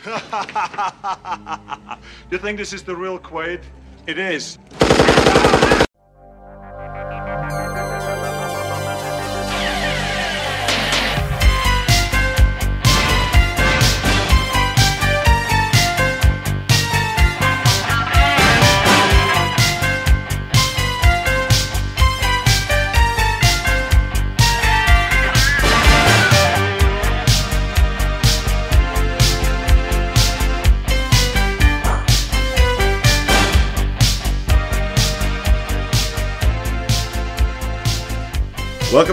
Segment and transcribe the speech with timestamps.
[2.30, 3.60] you think this is the real Quaid?
[4.06, 4.58] It is.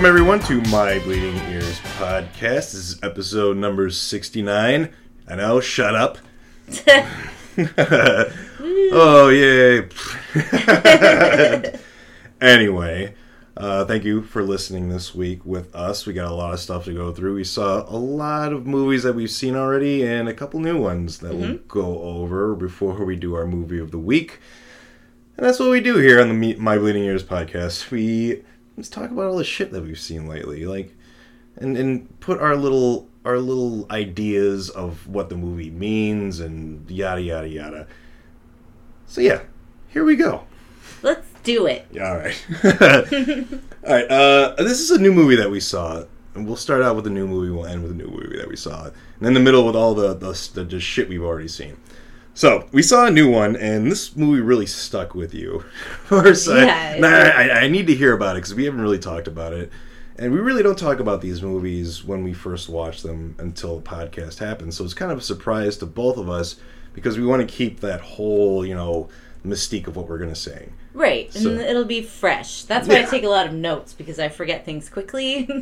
[0.08, 2.72] Welcome everyone to My Bleeding Ears podcast.
[2.72, 4.94] This is episode number 69.
[5.28, 6.18] I know, shut up.
[8.94, 9.90] oh, yay.
[12.40, 13.16] anyway,
[13.58, 16.06] uh, thank you for listening this week with us.
[16.06, 17.36] We got a lot of stuff to go through.
[17.36, 21.18] We saw a lot of movies that we've seen already and a couple new ones
[21.18, 24.40] that we'll go over before we do our movie of the week.
[25.36, 27.92] And that's what we do here on the My Bleeding Ears podcast.
[27.92, 28.44] We
[28.78, 30.96] let's talk about all the shit that we've seen lately, like,
[31.58, 37.22] and and put our little our little ideas of what the movie means and yada
[37.22, 37.88] yada yada.
[39.08, 39.42] So yeah,
[39.90, 40.44] here we go.
[41.02, 41.88] Let's do it.
[41.92, 42.46] Yeah, all right,
[43.84, 44.10] all right.
[44.10, 46.04] Uh, this is a new movie that we saw,
[46.36, 47.52] and we'll start out with a new movie.
[47.52, 49.96] We'll end with a new movie that we saw, and in the middle with all
[49.96, 51.78] the the, the, the shit we've already seen.
[52.38, 55.66] So we saw a new one, and this movie really stuck with you.
[56.04, 59.28] First, Yeah, I, I, I need to hear about it because we haven't really talked
[59.28, 59.72] about it,
[60.20, 63.82] and we really don't talk about these movies when we first watch them until the
[63.82, 64.78] podcast happens.
[64.78, 66.58] So it's kind of a surprise to both of us
[66.94, 69.10] because we want to keep that whole, you know,
[69.44, 70.70] mystique of what we're going to say.
[70.98, 72.64] Right, and it'll be fresh.
[72.64, 75.46] That's why I take a lot of notes because I forget things quickly.
[75.48, 75.56] I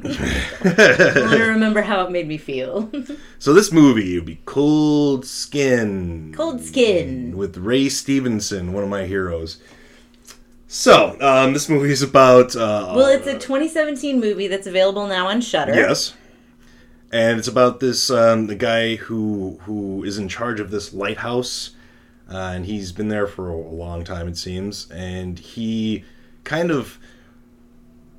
[0.63, 2.89] want to remember how it made me feel.
[3.37, 6.33] So this movie would be Cold Skin.
[6.35, 7.35] Cold Skin.
[7.37, 9.57] with Ray Stevenson, one of my heroes.
[10.67, 15.27] So um, this movie is about uh, well, it's a 2017 movie that's available now
[15.27, 15.75] on Shudder.
[15.75, 16.15] yes,
[17.11, 21.71] and it's about this um, the guy who who is in charge of this lighthouse,
[22.31, 26.03] uh, and he's been there for a long time it seems, and he
[26.43, 26.97] kind of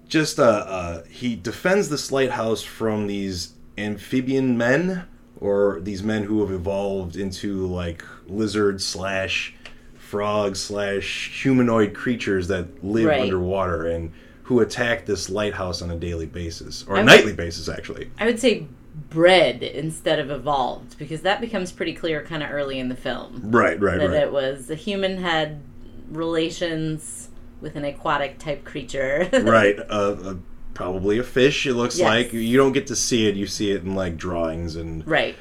[0.08, 5.04] just uh, uh, he defends this lighthouse from these amphibian men
[5.40, 9.54] or these men who have evolved into like lizard slash
[9.98, 13.20] frog slash humanoid creatures that live Right.
[13.22, 14.12] underwater and
[14.44, 18.38] who attack this lighthouse on a daily basis or would- nightly basis actually I would
[18.38, 18.66] say
[19.10, 23.40] bred instead of evolved because that becomes pretty clear kind of early in the film.
[23.44, 25.60] right right That right it was a human had
[26.08, 27.28] relations
[27.60, 29.28] with an aquatic type creature.
[29.42, 30.34] right uh, uh,
[30.74, 32.04] probably a fish it looks Yes.
[32.06, 35.36] like you don't get to see it you see it in like drawings and right.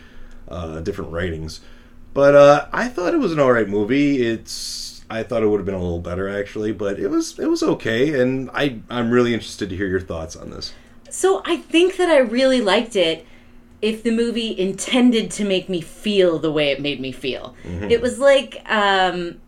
[0.47, 1.61] uh, different writings.
[2.13, 4.25] But uh, I thought it was an alright movie.
[4.25, 7.47] It's I thought it would have been a little better actually, but it was it
[7.47, 10.73] was okay, and I I'm really interested to hear your thoughts on this.
[11.09, 13.25] So I think that I really liked it
[13.81, 17.55] if the movie intended to make me feel the way it made me feel.
[17.63, 19.39] It was like um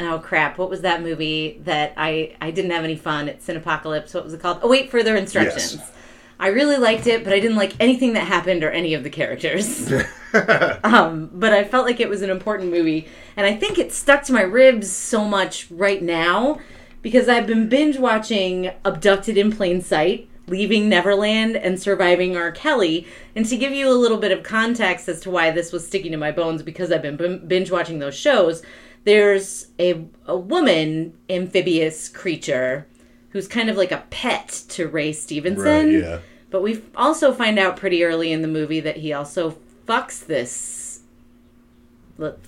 [0.00, 4.14] oh crap, what was that movie that I I didn't have any fun at Cinepocalypse.
[4.14, 4.60] What was it called?
[4.62, 5.76] Oh wait, further instructions.
[5.76, 5.92] Yes.
[6.40, 9.10] I really liked it, but I didn't like anything that happened or any of the
[9.10, 9.92] characters.
[10.82, 13.06] um, but I felt like it was an important movie,
[13.36, 16.58] and I think it stuck to my ribs so much right now
[17.02, 22.50] because I've been binge watching Abducted in Plain Sight, Leaving Neverland, and Surviving R.
[22.50, 23.06] Kelly.
[23.36, 26.12] And to give you a little bit of context as to why this was sticking
[26.12, 28.62] to my bones, because I've been binge watching those shows,
[29.04, 32.86] there's a, a woman amphibious creature
[33.30, 35.92] who's kind of like a pet to Ray Stevenson.
[35.92, 36.18] yeah.
[36.50, 41.00] But we also find out pretty early in the movie that he also fucks this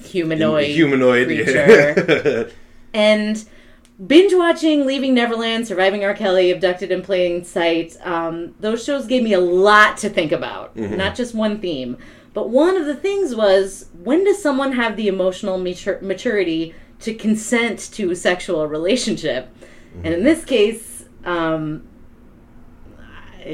[0.03, 1.27] humanoid Humanoid.
[1.27, 1.95] creature.
[2.25, 2.45] Yeah.
[2.95, 3.45] and
[4.05, 6.15] binge watching Leaving Neverland, Surviving R.
[6.15, 10.77] Kelly, Abducted in Plain Sight, um, those shows gave me a lot to think about,
[10.77, 11.97] not just one theme.
[12.33, 17.15] But one of the things was when does someone have the emotional matur- maturity to
[17.15, 19.49] consent to a sexual relationship?
[20.03, 21.87] And in this case, um,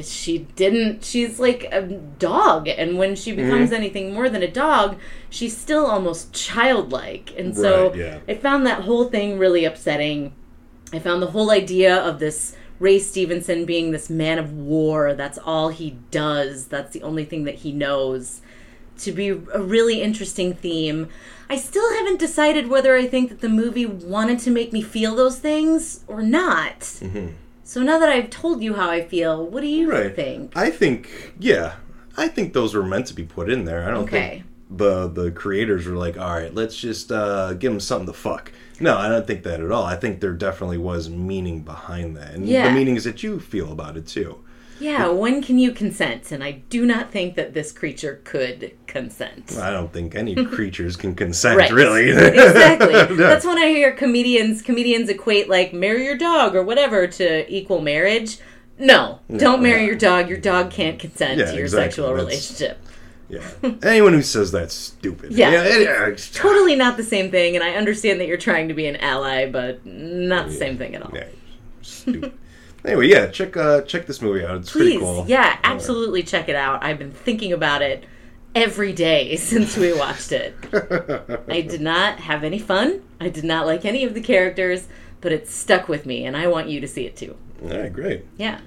[0.02, 4.96] she didn't she's like a dog and when she becomes anything more than a dog
[5.28, 8.20] she's still almost childlike and so yeah.
[8.28, 10.32] i found that whole thing really upsetting
[10.92, 15.38] i found the whole idea of this ray stevenson being this man of war that's
[15.38, 18.40] all he does that's the only thing that he knows
[18.98, 21.08] to be a really interesting theme
[21.48, 25.14] i still haven't decided whether i think that the movie wanted to make me feel
[25.14, 27.28] those things or not mm-hmm.
[27.64, 30.12] so now that I've told you how I feel, what do you Right.
[30.14, 30.56] think?
[30.56, 31.74] I think yeah.
[32.16, 33.84] I think those were meant to be put in there.
[33.86, 34.28] I don't Okay.
[34.30, 38.12] think the the creators were like, all right, let's just uh, give them something to
[38.12, 38.52] fuck.
[38.78, 39.84] No, I don't think that at all.
[39.84, 42.68] I think there definitely was meaning behind that, and Yeah.
[42.68, 44.38] the meanings that you feel about it too.
[44.78, 46.32] Yeah, when can you consent?
[46.32, 49.58] And I do not think that this creature could consent.
[49.60, 51.70] I don't think any creatures can consent, Right.
[51.70, 52.08] really.
[52.10, 52.94] exactly.
[53.16, 53.16] No.
[53.16, 57.82] That's when I hear comedians comedians equate like marry your dog or whatever to equal
[57.82, 58.38] marriage.
[58.78, 59.86] No, don't marry yeah.
[59.88, 60.30] your dog.
[60.30, 61.84] Your dog can't consent Yeah, to your exactly.
[61.90, 62.78] sexual That's- relationship.
[63.30, 63.48] Yeah.
[63.82, 65.32] Anyone who says that's stupid.
[65.32, 68.36] Yeah, yeah, it's yeah, it's- Totally not the same thing, and I understand that you're
[68.36, 71.12] trying to be an ally, but not the same thing at all.
[71.14, 71.26] yeah,
[71.82, 72.32] stupid.
[72.84, 74.56] anyway, yeah, check uh, check this movie out.
[74.58, 75.24] It's pretty cool.
[75.28, 76.82] yeah, absolutely check it out.
[76.82, 78.04] I've been thinking about it
[78.54, 80.54] every day since we watched it.
[81.48, 83.02] I did not have any fun.
[83.20, 84.88] I did not like any of the characters,
[85.20, 87.36] but it stuck with me, and I want you to see it too.
[87.62, 88.24] All right, great.
[88.38, 88.60] Yeah.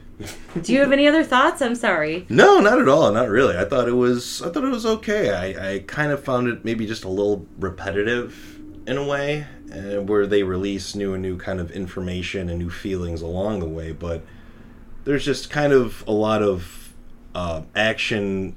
[0.61, 1.61] Do you have any other thoughts?
[1.61, 2.25] I'm sorry.
[2.29, 3.11] No, not at all.
[3.11, 3.57] Not really.
[3.57, 4.41] I thought it was.
[4.41, 5.31] I thought it was okay.
[5.31, 10.01] I, I kind of found it maybe just a little repetitive in a way, uh,
[10.01, 13.91] where they release new and new kind of information and new feelings along the way.
[13.91, 14.23] But
[15.03, 16.93] there's just kind of a lot of
[17.33, 18.55] uh, action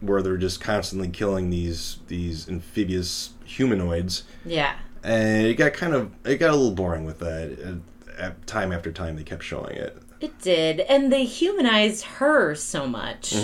[0.00, 4.74] where they're just constantly killing these these amphibious humanoids, Yeah.
[5.02, 7.52] and it got kind of it got a little boring with that.
[7.52, 7.97] At-
[8.46, 9.96] time after time, they kept showing it.
[10.20, 13.34] It did, and they humanized her so much.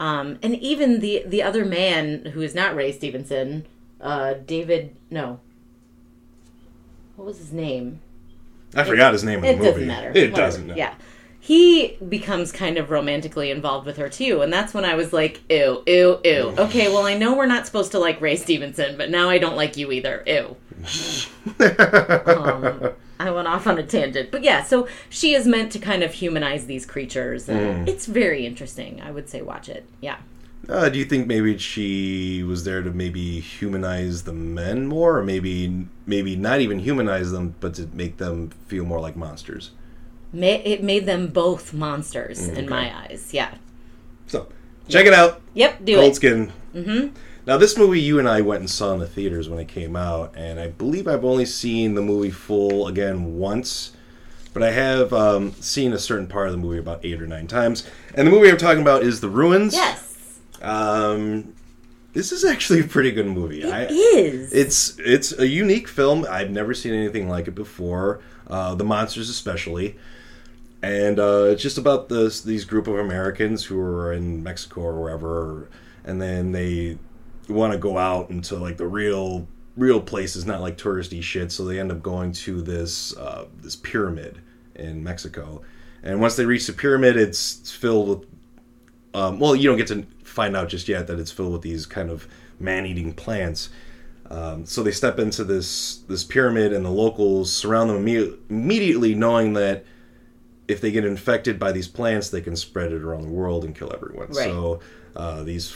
[0.00, 3.66] Um, and even the the other man who is not Ray Stevenson,
[4.00, 4.96] uh, David.
[5.10, 5.40] No,
[7.16, 8.00] what was his name?
[8.74, 9.70] I forgot his name in It the movie.
[9.70, 10.08] doesn't matter.
[10.08, 10.36] It Whatever.
[10.36, 10.66] doesn't.
[10.66, 10.74] no.
[10.74, 10.94] Yeah.
[11.38, 15.42] He becomes kind of romantically involved with her too, and that's when I was like,
[15.50, 16.54] ew, ew, ew.
[16.58, 19.54] Okay, well, I know we're not supposed to like Ray Stevenson, but now I don't
[19.54, 20.24] like you either.
[20.26, 20.56] Ew.
[22.26, 22.92] um,
[23.24, 24.30] I went off on a tangent.
[24.30, 28.46] But yeah, so she is meant to kind of humanize these creatures, and it's very
[28.46, 29.00] interesting.
[29.00, 29.86] I would say watch it.
[30.00, 30.18] Yeah.
[30.68, 35.22] Uh, do you think maybe she was there to maybe humanize the men more, or
[35.22, 39.72] maybe maybe not even humanize them, but to make them feel more like monsters?
[40.32, 43.30] Ma- it made them both monsters in my eyes.
[43.32, 43.54] Yeah.
[44.26, 44.48] So
[44.88, 46.16] check it out, Yep, do Cold it.
[46.16, 46.52] Skin.
[46.74, 47.14] Mm-hmm.
[47.46, 49.96] Now this movie you and I went and saw in the theaters when it came
[49.96, 53.92] out, and I believe I've only seen the movie full again once.
[54.54, 57.48] But I have um, seen a certain part of the movie about eight or nine
[57.48, 57.84] times.
[58.14, 59.74] And the movie I'm talking about is The Ruins.
[59.74, 60.38] Yes.
[60.62, 61.54] Um,
[62.12, 63.64] this is actually a pretty good movie.
[63.64, 64.52] I, It is.
[64.52, 66.24] It's it's a unique film.
[66.30, 68.20] I've never seen anything like it before.
[68.46, 69.96] Uh, the monsters, especially,
[70.82, 75.00] and uh, it's just about this these group of Americans who are in Mexico or
[75.00, 75.68] wherever,
[76.04, 76.98] and then they
[77.48, 79.46] want to go out into like the real
[79.76, 81.50] real places, not like touristy shit.
[81.52, 84.40] So they end up going to this uh, this pyramid
[84.74, 85.62] in Mexico,
[86.02, 88.28] and once they reach the pyramid, it's, it's filled with
[89.14, 91.86] um, well, you don't get to find out just yet that it's filled with these
[91.86, 92.26] kind of
[92.58, 93.70] man-eating plants.
[94.30, 99.14] Um, so they step into this this pyramid, and the locals surround them imme- immediately,
[99.14, 99.84] knowing that
[100.66, 103.76] if they get infected by these plants, they can spread it around the world and
[103.76, 104.28] kill everyone.
[104.28, 104.46] Right.
[104.46, 104.80] So
[105.14, 105.70] uh, these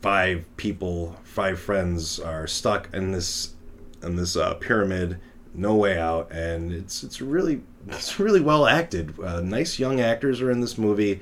[0.00, 3.54] five people, five friends, are stuck in this
[4.02, 5.18] in this uh, pyramid,
[5.54, 9.18] no way out, and it's it's really it's really well acted.
[9.20, 11.20] Uh, nice young actors are in this movie,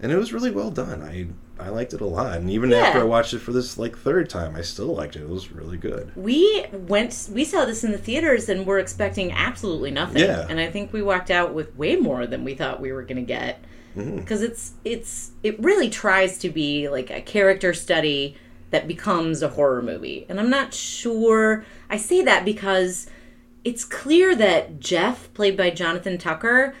[0.00, 1.02] and it was really well done.
[1.02, 1.28] I
[1.62, 2.78] I liked it a lot, and even Yeah.
[2.78, 5.22] after I watched it for this like third time, I still liked it.
[5.22, 6.10] It was really good.
[6.16, 10.46] we went we saw this in the theaters and were expecting absolutely nothing Yeah.
[10.50, 13.16] and i think we walked out with way more than we thought we were going
[13.16, 13.62] to get
[13.96, 14.16] Mm-hmm.
[14.16, 18.36] because it's it's it really tries to be like a character study
[18.70, 20.24] that becomes a horror movie.
[20.28, 23.06] And i'm not sure i say that because
[23.64, 26.74] it's clear that jeff played by jonathan tucker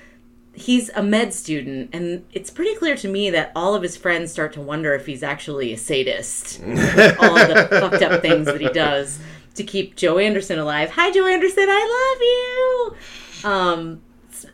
[0.54, 1.90] he's a med student.
[1.92, 5.06] And it's pretty clear to me that all of his friends start to wonder if
[5.06, 6.60] he's actually a sadist.
[6.60, 9.18] With all the fucked up things that he does
[9.54, 10.90] to keep joe anderson alive.
[10.90, 13.50] Hi joe anderson i love you.
[13.50, 14.02] Um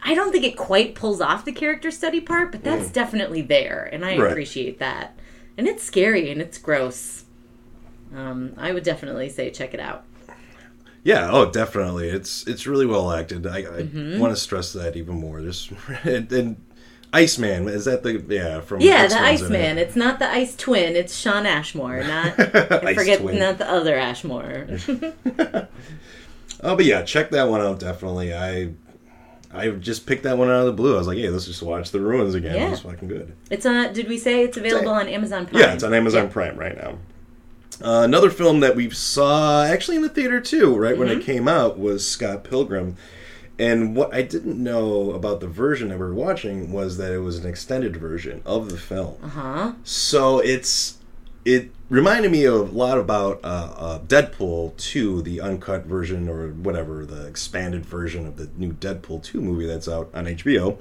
[0.02, 3.88] i don't think it quite pulls off the character study part but that's definitely there
[3.92, 4.30] and i Right.
[4.30, 5.18] appreciate that
[5.56, 7.24] and it's scary and it's gross
[8.14, 10.04] um i would definitely say check it out
[11.04, 12.08] Yeah, oh, definitely.
[12.10, 13.46] It's it's really well acted.
[13.46, 14.18] I, I Mm-hmm.
[14.18, 15.40] want to stress that even more.
[15.40, 15.70] There's
[16.04, 16.56] and, and
[17.12, 19.82] Iceman is that the yeah from yeah the X-Men's in iceman it.
[19.86, 22.38] it's not the ice twin it's shawn ashmore not
[22.84, 23.38] I forget Twin.
[23.38, 24.66] not the other ashmore
[26.60, 27.78] Oh, but yeah, check that one out.
[27.80, 28.34] Definitely.
[28.34, 28.70] I
[29.52, 30.94] I just picked that one out of the blue.
[30.94, 32.54] I was like, hey, let's just watch the ruins again.
[32.54, 32.66] Yeah.
[32.68, 33.34] It was fucking good.
[33.50, 36.56] it's on did we say it's available on amazon prime Yeah, it's on Amazon Prime
[36.56, 36.98] right now.
[37.82, 41.20] Uh, another film that we saw actually in the theater too, right when Mm-hmm.
[41.20, 42.96] it came out, was Scott Pilgrim.
[43.60, 47.18] And what I didn't know about the version that we were watching was that it
[47.18, 49.16] was an extended version of the film.
[49.22, 50.98] uh-huh So it's
[51.44, 56.48] it reminded me of a lot about uh, uh, Deadpool 2, the uncut version or
[56.48, 60.78] whatever, the expanded version of the new Deadpool 2 movie that's out on HBO.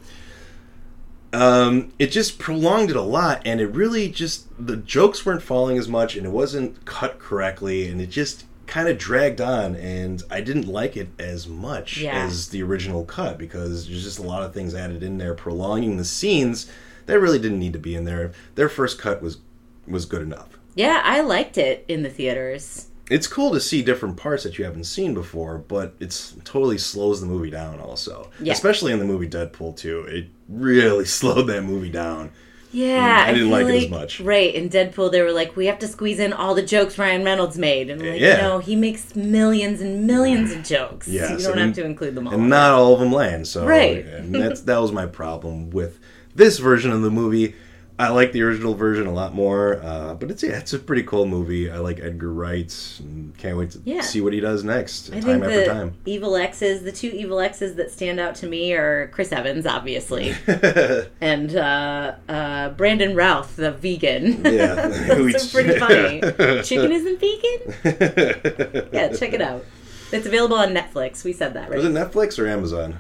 [1.33, 5.77] Um, it just prolonged it a lot, and it really just the jokes weren't falling
[5.77, 10.23] as much, and it wasn't cut correctly, and it just kind of dragged on, and
[10.29, 12.25] I didn't like it as much Yeah.
[12.25, 15.97] as the original cut because there's just a lot of things added in there, prolonging
[15.97, 16.65] the scenes
[17.05, 18.31] that really didn't need to be in there.
[18.55, 19.37] Their first cut was
[19.85, 20.56] was good enough.
[20.77, 22.88] Yeah, I liked it in the theaters.
[23.10, 27.19] It's cool to see different parts that you haven't seen before, but it's totally slows
[27.22, 28.29] the movie down also.
[28.41, 28.53] Yeah.
[28.53, 30.01] Especially in the movie Deadpool 2.
[30.01, 32.31] It really slowed that movie down.
[32.72, 34.19] Yeah, mm, I didn't feel like it as much.
[34.19, 37.24] Right, in Deadpool, they were like, we have to squeeze in all the jokes Ryan
[37.24, 38.36] Reynolds made, and like, Yeah.
[38.36, 41.07] you know, he makes millions and millions of jokes.
[41.07, 42.34] Yes, you don't have to include them all.
[42.34, 44.05] And not all of them land, so Right.
[44.05, 45.98] that was my problem with
[46.36, 47.55] this version of the movie.
[47.99, 51.01] I like the original version a lot more, uh, but it's yeah, it's a pretty
[51.01, 51.71] cool movie.
[51.71, 54.01] I like Edgar Wright, and can't wait to Yeah.
[54.01, 55.93] see what he does next, I time think after the time.
[56.05, 60.35] evil X's, the two evil X's that stand out to me are Chris Evans, obviously,
[61.21, 64.45] and uh, uh, Brandon Routh, the vegan.
[64.45, 64.75] Yeah.
[64.89, 66.21] Those are pretty funny.
[66.63, 68.89] Chicken isn't vegan?
[68.93, 69.65] Yeah, check it out.
[70.11, 71.23] It's available on Netflix.
[71.23, 71.77] We said that, right?
[71.77, 72.97] Was it Netflix or Amazon?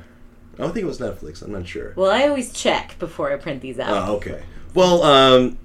[0.55, 1.41] I don't think it was Netflix.
[1.43, 1.93] I'm not sure.
[1.95, 4.09] Well, I always check before I print these out.
[4.09, 4.41] Oh, okay.
[4.77, 5.57] Well, um,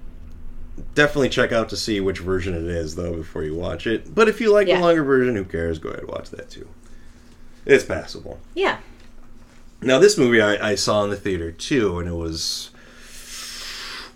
[0.95, 4.15] definitely check out to see which version it is, though, before you watch it.
[4.15, 4.77] But if you like Yeah.
[4.79, 5.77] the longer version, who cares?
[5.77, 6.67] Go ahead and watch that too.
[7.63, 8.39] It's passable.
[8.55, 8.77] Yeah.
[9.83, 12.71] Now, this movie I, I saw in the theater too, and it was,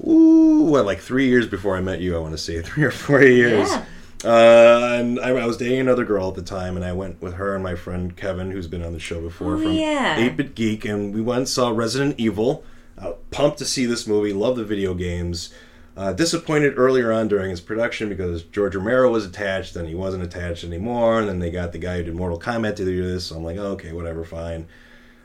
[0.04, 2.60] ooh, what, like three years before I met you, I want to say.
[2.64, 3.70] Three or four years.
[3.70, 3.86] Yeah.
[4.26, 7.36] Uh, and I, I was dating another girl at the time, and I went with
[7.36, 10.18] her and my friend Kevin, who's been on the show before Oh, from yeah.
[10.18, 12.64] 8 Bit Geek, and we went and saw Resident Evil.
[12.98, 15.54] Uh, pumped to see this movie, love the video games.
[15.96, 20.24] Uh, disappointed earlier on during its production because George Romero was attached, and he wasn't
[20.24, 23.26] attached anymore, and then they got the guy who did Mortal Kombat to do this.
[23.28, 24.68] So I'm like, okay, whatever, fine.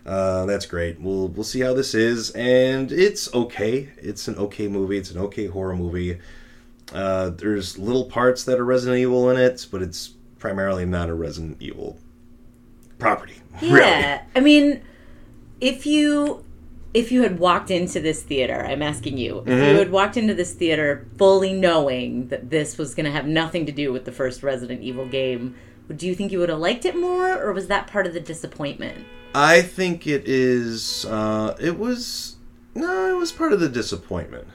[0.04, 0.98] Uh, that's great.
[1.00, 3.90] We'll we'll see how this is, and it's okay.
[3.98, 4.96] It's an okay movie.
[4.98, 6.18] It's an okay horror movie.
[6.92, 11.14] Uh, there's little parts that are Resident Evil in it, but it's primarily not a
[11.14, 11.98] Resident Evil
[12.98, 13.34] property.
[13.60, 14.22] Yeah.
[14.34, 14.82] I mean,
[15.60, 16.42] if you
[16.94, 19.70] if you had walked into this theater, I'm asking you, if Mm-hmm.
[19.70, 23.66] you had walked into this theater fully knowing that this was going to have nothing
[23.66, 25.54] to do with the first Resident Evil game,
[25.96, 28.20] do you think you would have liked it more, or was that part of the
[28.20, 29.06] disappointment?
[29.34, 31.04] I think it is.
[31.06, 32.36] Uh, it was
[32.74, 34.46] no, it was part of the disappointment.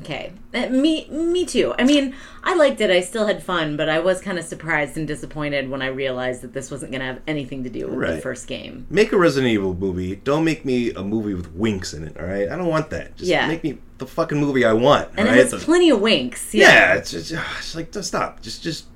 [0.00, 1.72] Okay, Uh, me me too.
[1.78, 2.12] I mean,
[2.42, 2.90] I liked it.
[2.90, 6.42] I still had fun, but I was kind of surprised and disappointed when I realized
[6.42, 8.86] that this wasn't going to have anything to do with the first game.
[8.90, 10.16] Make a Resident Evil movie.
[10.16, 12.16] Don't make me a movie with winks in it.
[12.18, 13.16] All right, I don't want that.
[13.16, 13.46] Just Yeah.
[13.46, 15.08] make me the fucking movie I want.
[15.16, 15.42] And all it right?
[15.42, 16.52] has The- plenty of winks.
[16.52, 18.42] yeah, it's, it's, it's like just stop.
[18.42, 18.86] Just just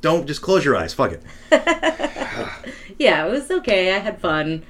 [0.00, 0.94] don't just close your eyes.
[0.94, 1.22] Fuck it.
[2.98, 3.94] yeah, it was okay.
[3.94, 4.64] I had fun.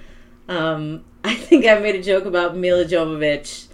[0.48, 3.65] Um, I think I made a joke about Milla Jovovich.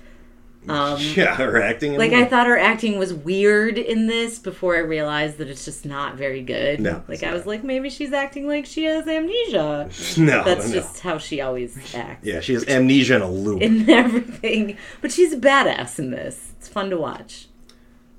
[0.68, 1.96] Um, Yeah, her acting.
[1.98, 5.84] like I thought her acting was weird in this before I realized that it's just
[5.84, 6.80] not very good.
[6.80, 9.88] No, like I was like, maybe she's acting like she has amnesia.
[10.18, 10.74] no, That's no.
[10.74, 12.24] just how she always acts.
[12.24, 12.40] yeah.
[12.40, 13.60] She has amnesia in a loop.
[13.60, 16.52] In everything, but she's a badass in this.
[16.58, 17.48] It's fun to watch.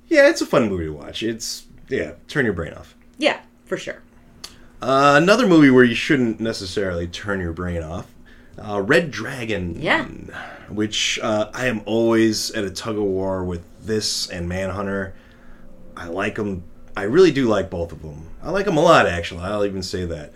[0.10, 1.24] yeah, it's a fun movie to watch.
[1.24, 2.96] It's yeah, turn your brain off.
[3.18, 4.02] Yeah, for sure.
[4.82, 8.14] Uh, another movie where you shouldn't necessarily turn your brain off.
[8.62, 9.82] Uh, Red Dragon.
[9.82, 10.06] Yeah.
[10.74, 15.14] Which uh, I am always at a tug of war with this and Manhunter.
[15.96, 16.64] I like them.
[16.96, 18.30] I really do like both of them.
[18.42, 19.42] I like them a lot, actually.
[19.44, 20.34] I'll even say that.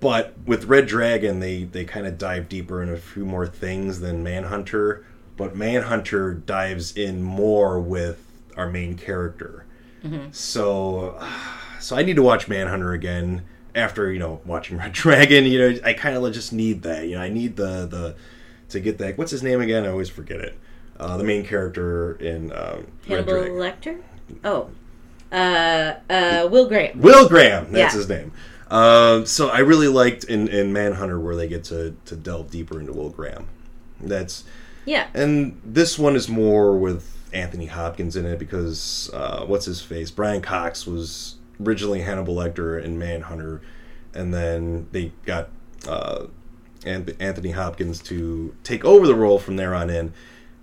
[0.00, 4.00] But with Red Dragon, they, they kind of dive deeper in a few more things
[4.00, 5.04] than Manhunter.
[5.36, 8.22] But Manhunter dives in more with
[8.56, 9.64] our main character.
[10.32, 11.18] So,
[11.80, 13.44] so I need to watch Manhunter again
[13.74, 15.44] after you know watching Red Dragon.
[15.44, 17.08] You know, I kind of just need that.
[17.08, 18.16] You know, I need the the
[18.74, 19.16] to get that.
[19.18, 19.84] What's his name again?
[19.84, 20.58] I always forget it.
[21.00, 24.00] Uh, the main character in um, Hannibal Lecter.
[24.44, 24.70] Oh,
[25.32, 27.00] uh, uh, Will Graham.
[27.00, 27.98] Will Graham, that's Yeah.
[27.98, 28.32] his name.
[28.70, 32.78] Um, so I really liked in, in Manhunter where they get to, to delve deeper
[32.80, 33.48] into Will Graham.
[34.00, 34.44] That's
[34.86, 35.06] Yeah.
[35.14, 40.10] and this one is more with Anthony Hopkins in it because uh, what's his face?
[40.10, 43.60] Brian Cox was originally Hannibal Lecter in Manhunter,
[44.14, 45.48] and then they got
[45.88, 46.26] uh,
[46.84, 50.12] An- Anthony Hopkins to take over the role from there on in.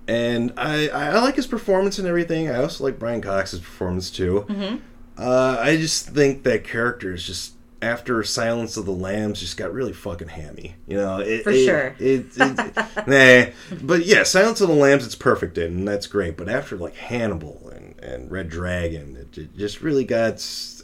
[0.08, 2.50] And I, I like his performance and everything.
[2.50, 4.80] I also like Brian Cox's performance too.
[5.18, 9.74] Uh, I just think that character is just after Silence of the Lambs just got
[9.74, 10.76] really fucking hammy.
[10.88, 11.96] You know, it, For it- sure.
[12.00, 12.76] It, it,
[13.08, 16.38] nah, but yeah, Silence of the Lambs, it's perfect in, and that's great.
[16.38, 20.34] But after like Hannibal and, and Red Dragon, it, ju- just really got.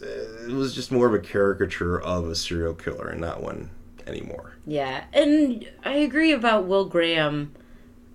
[0.01, 3.69] Uh, it was just more of a caricature of a serial killer and not one
[4.07, 4.55] anymore.
[4.65, 7.53] Yeah, and I agree about Will Graham.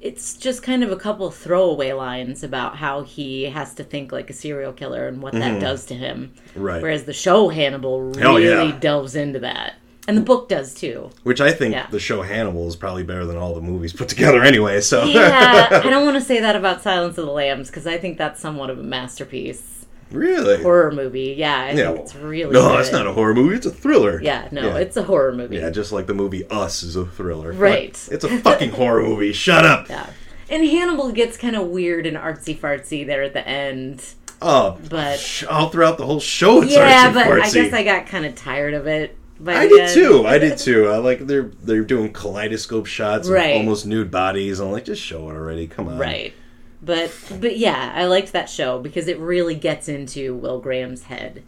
[0.00, 4.30] It's just kind of a couple throwaway lines about how he has to think like
[4.30, 5.60] a serial killer and what that mm-hmm.
[5.60, 6.34] does to him.
[6.56, 6.82] Right.
[6.82, 8.76] Whereas the show Hannibal really yeah.
[8.80, 9.76] delves into that.
[10.08, 11.10] And the book does too.
[11.22, 11.86] Which I think Yeah.
[11.88, 14.80] the show Hannibal is probably better than all the movies put together anyway.
[14.80, 17.98] So Yeah, I don't want to say that about Silence of the Lambs because I
[17.98, 19.81] think that's somewhat of a masterpiece
[20.12, 21.34] really, horror movie.
[21.36, 22.80] Yeah, I Yeah, think it's really no, good.
[22.80, 23.56] it's not a horror movie.
[23.56, 24.20] It's a thriller.
[24.22, 24.76] Yeah, no, Yeah.
[24.78, 25.56] it's a horror movie.
[25.56, 27.52] Yeah, just like the movie Us is a thriller.
[27.52, 27.92] Right.
[27.92, 28.08] What?
[28.14, 29.32] It's a fucking horror movie.
[29.46, 29.88] Shut up.
[29.88, 30.06] Yeah.
[30.50, 34.04] And Hannibal gets kind of weird and artsy fartsy there at the end.
[34.42, 37.84] Oh, But- sh- all throughout the whole show, it's yeah, artsy but I guess I
[37.84, 39.16] got kind of tired of it.
[39.46, 39.94] I did end.
[39.94, 40.26] too.
[40.26, 40.88] I did too.
[40.88, 43.56] I like they're they're doing kaleidoscope shots of Right.
[43.56, 44.60] almost nude bodies.
[44.60, 45.66] I'm like, just show it already.
[45.66, 45.98] Come on.
[45.98, 46.32] Right.
[46.82, 51.42] But but yeah, I liked that show because it really gets into Will Graham's head,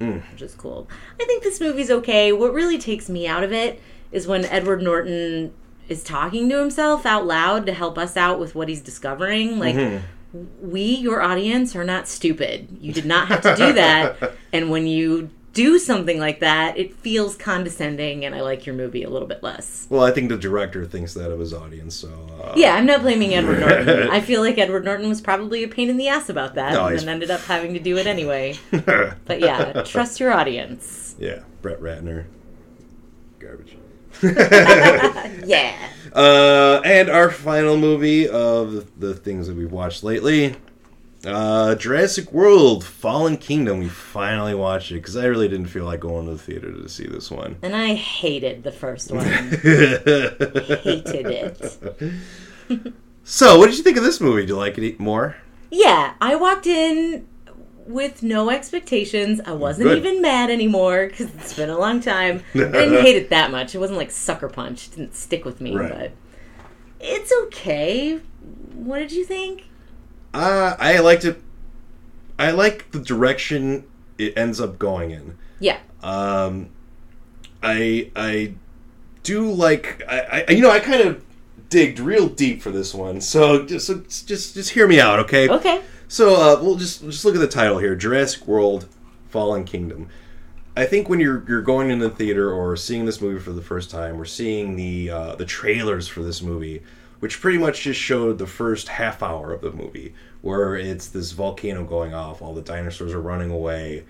[0.00, 0.18] Hmm.
[0.32, 0.88] which is cool.
[1.20, 2.32] I think this movie's okay.
[2.32, 3.80] What really takes me out of it
[4.10, 5.52] is when Edward Norton
[5.88, 9.58] is talking to himself out loud to help us out with what he's discovering.
[9.58, 10.70] Like Mm-hmm.
[10.70, 12.68] we, your audience, are not stupid.
[12.80, 14.32] You did not have to do that.
[14.52, 19.02] and when you do something like that, it feels condescending, and I like your movie
[19.02, 19.86] a little bit less.
[19.90, 21.94] Well, I think the director thinks that of his audience.
[21.96, 22.08] So
[22.42, 24.08] uh, Yeah, I'm not blaming Edward Norton.
[24.10, 26.82] I feel like Edward Norton was probably a pain in the ass about that No,
[26.86, 28.56] and he's- then ended up having to do it anyway.
[29.26, 31.14] But yeah, trust your audience.
[31.18, 32.26] yeah, Brett Ratner,
[33.38, 33.76] garbage.
[35.46, 35.76] Yeah.
[36.12, 40.56] Uh, and our final movie of the things that we've watched lately,
[41.24, 43.78] uh, Jurassic World: Fallen Kingdom.
[43.78, 46.88] We finally watched it because I really didn't feel like going to the theater to
[46.88, 47.56] see this one.
[47.62, 49.24] And I hated the first one.
[49.24, 52.12] hated it.
[53.24, 54.42] so, what did you think of this movie?
[54.46, 55.36] Do you like it more?
[55.70, 57.26] Yeah, I walked in
[57.86, 59.40] with no expectations.
[59.44, 59.98] I wasn't Good.
[59.98, 62.42] even mad anymore because it's been a long time.
[62.54, 63.74] I didn't hate it that much.
[63.74, 64.88] It wasn't like Sucker Punch.
[64.88, 65.90] It didn't stick with me, Right.
[65.92, 66.12] but
[67.00, 68.20] it's okay.
[68.74, 69.64] What did you think?
[70.32, 71.42] Uh, I liked it.
[72.38, 73.84] I like the direction
[74.18, 75.36] it ends up going in.
[75.58, 75.78] Yeah.
[76.02, 76.70] Um,
[77.62, 78.54] I I
[79.22, 81.22] do like I, I you know I kind of
[81.68, 83.20] digged real deep for this one.
[83.20, 85.48] So just so just just hear me out, okay?
[85.48, 85.82] Okay.
[86.08, 88.88] So uh, we'll just just look at the title here: Jurassic World:
[89.28, 90.08] Fallen Kingdom.
[90.76, 93.62] I think when you're you're going in the theater or seeing this movie for the
[93.62, 96.82] first time, or seeing the uh, the trailers for this movie,
[97.20, 101.32] which pretty much just showed the first half hour of the movie, where it's this
[101.32, 104.04] volcano going off, all the dinosaurs are running away,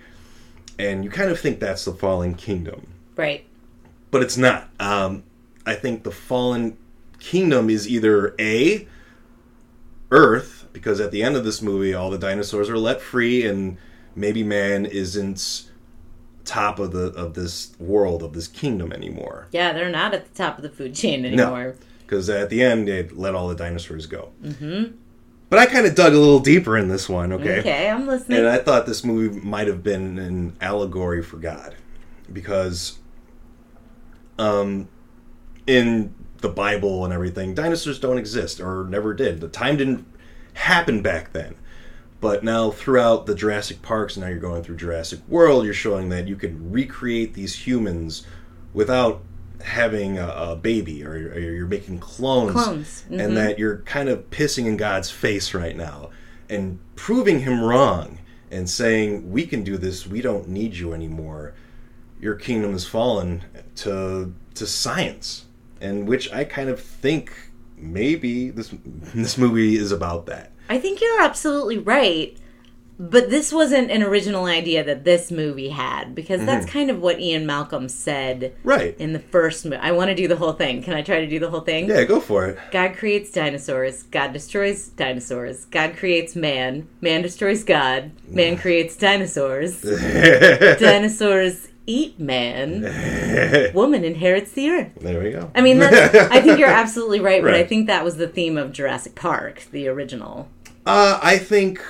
[0.79, 3.45] and you kind of think that's the Fallen Kingdom Right.
[4.09, 4.69] but it's not.
[4.79, 5.23] Um,
[5.65, 6.75] I think the fallen
[7.19, 8.87] kingdom is either a
[10.09, 13.77] Earth, because at the end of this movie, all the dinosaurs are let free, and
[14.15, 15.69] maybe man isn't
[16.43, 19.47] top of the of this world of this kingdom anymore.
[19.51, 21.75] Yeah, they're not at the top of the food chain anymore.
[22.11, 24.33] Because at the end, they let all the dinosaurs go.
[24.43, 24.97] Mm-hmm.
[25.49, 27.31] But I kind of dug a little deeper in this one.
[27.31, 27.59] Okay.
[27.59, 28.39] Okay, I'm listening.
[28.39, 31.77] And I thought this movie might have been an allegory for God.
[32.31, 32.99] Because
[34.37, 34.89] um
[35.65, 39.39] in the Bible and everything, dinosaurs don't exist or never did.
[39.39, 40.05] The time didn't
[40.55, 41.55] happen back then.
[42.19, 46.27] But now throughout the Jurassic Parks, now you're going through Jurassic World, you're showing that
[46.27, 48.27] you can recreate these humans
[48.73, 49.23] without
[49.63, 53.23] having a, a baby or, or you're making clones, Clones, mhm.
[53.23, 56.09] and that you're kind of pissing in God's face right now
[56.49, 58.19] and proving him wrong
[58.51, 61.53] and saying we can do this we don't need you anymore
[62.19, 63.41] your kingdom has fallen
[63.75, 65.45] to to science
[65.79, 67.33] and which I kind of think
[67.77, 68.73] maybe this
[69.15, 72.37] this movie is about that I think you're absolutely right.
[73.03, 76.77] But this wasn't an original idea that this movie had because that's Mm-hmm.
[76.77, 79.77] kind of what Ian Malcolm said right in the first movie.
[79.77, 80.83] I want to do the whole thing.
[80.83, 81.89] Can I try to do the whole thing?
[81.89, 84.03] yeah go for it God creates dinosaurs.
[84.03, 85.65] God destroys dinosaurs.
[85.65, 86.87] God creates man.
[87.01, 88.11] Man destroys God.
[88.27, 89.81] Man creates dinosaurs.
[90.79, 93.71] Dinosaurs eat man.
[93.73, 94.91] Woman inherits the earth.
[95.01, 98.03] there we go I mean, that's, I think you're absolutely right, but I think that
[98.03, 100.47] was the theme of Jurassic Park, the original.
[100.85, 101.83] Uh, I think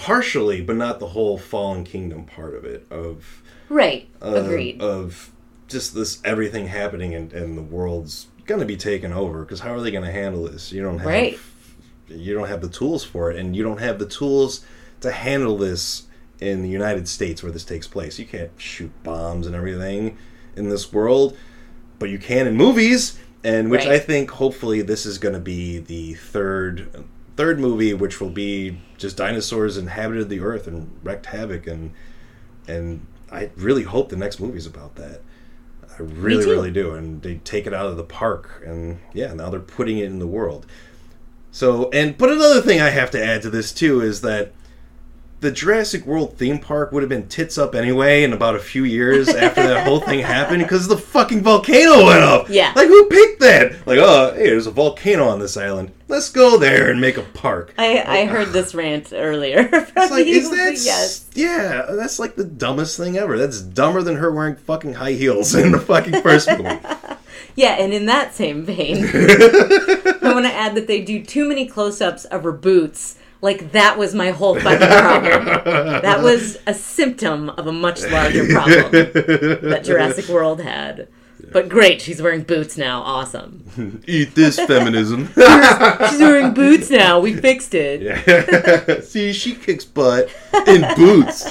[0.00, 2.86] partially, but not the whole Fallen Kingdom part of it.
[2.90, 4.08] Of Right.
[4.22, 4.80] uh, Agreed.
[4.80, 5.30] Of
[5.68, 9.42] just this everything happening and, and the world's gonna be taken over.
[9.44, 10.72] Because how are they gonna handle this?
[10.72, 11.38] You don't have Right.
[12.08, 14.64] you don't have the tools for it, and you don't have the tools
[15.00, 16.04] to handle this
[16.40, 18.18] in the United States where this takes place.
[18.18, 20.16] You can't shoot bombs and everything
[20.56, 21.36] in this world,
[21.98, 23.18] but you can in movies.
[23.44, 23.92] And which Right.
[23.92, 27.04] I think hopefully this is going to be the third
[27.40, 31.90] third movie, which will be just dinosaurs inhabited the earth and wreaked havoc and
[32.68, 35.22] and I really hope the next movie's about that.
[35.90, 36.92] I really, really do.
[36.92, 40.18] And they take it out of the park, and yeah, now they're putting it in
[40.18, 40.66] the world.
[41.50, 44.52] So, and but another thing I have to add to this too is that
[45.40, 48.84] the Jurassic World theme park would have been tits up anyway in about a few
[48.84, 52.48] years after that whole thing happened because the fucking volcano went up.
[52.50, 52.72] Yeah.
[52.76, 53.86] Like who picked that?
[53.86, 55.92] Like, oh, hey, there's a volcano on this island.
[56.08, 57.72] Let's go there and make a park.
[57.78, 58.52] I, I heard ah.
[58.52, 59.68] this rant earlier.
[59.68, 60.36] from It's like, you.
[60.36, 60.72] is that?
[60.74, 61.30] yes?
[61.34, 63.38] Yeah, that's like the dumbest thing ever.
[63.38, 66.78] That's dumber than her wearing fucking high heels in the fucking first movie.
[67.56, 71.66] Yeah, and in that same vein, I want to add that they do too many
[71.66, 73.16] close-ups of her boots.
[73.42, 76.02] Like that was my whole fucking problem.
[76.02, 81.08] that was a symptom of a much larger problem that Jurassic World had.
[81.52, 83.02] But great, she's wearing boots now.
[83.02, 84.02] Awesome.
[84.06, 85.26] Eat this feminism.
[85.34, 87.18] She's wearing boots now.
[87.18, 89.04] We fixed it.
[89.04, 90.30] See, she kicks butt
[90.68, 91.50] in boots.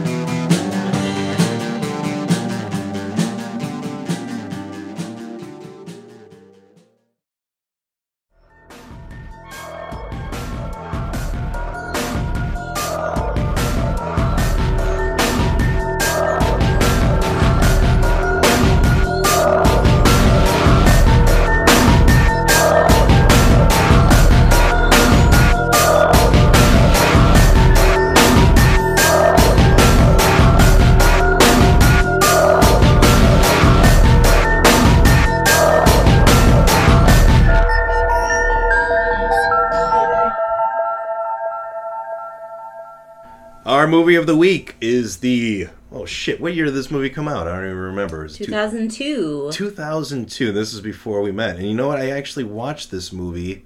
[43.91, 46.39] Movie of the week is the oh shit.
[46.41, 47.47] What year did this movie come out?
[47.47, 48.27] I don't even remember.
[48.27, 49.51] 2002.
[49.51, 50.51] 2002.
[50.51, 51.57] This is before we met.
[51.57, 51.99] And you know what?
[51.99, 53.63] I actually watched this movie